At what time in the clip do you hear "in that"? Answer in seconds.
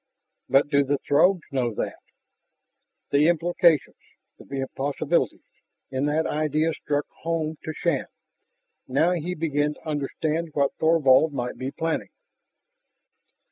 5.91-6.25